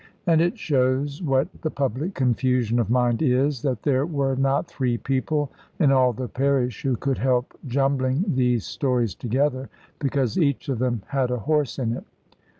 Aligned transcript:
And 0.25 0.41
it 0.41 0.57
shows 0.57 1.21
what 1.21 1.61
the 1.61 1.69
public 1.69 2.15
confusion 2.15 2.79
of 2.79 2.89
mind 2.89 3.21
is, 3.21 3.61
that 3.61 3.83
there 3.83 4.03
were 4.07 4.35
not 4.35 4.67
three 4.67 4.97
people 4.97 5.51
in 5.79 5.91
all 5.91 6.11
the 6.11 6.27
parish 6.27 6.81
who 6.81 6.95
could 6.95 7.19
help 7.19 7.55
jumbling 7.67 8.25
these 8.27 8.65
stories 8.65 9.13
together, 9.13 9.69
because 9.99 10.39
each 10.39 10.69
of 10.69 10.79
them 10.79 11.03
had 11.09 11.29
a 11.29 11.37
horse 11.37 11.77
in 11.77 11.93
it! 11.93 12.03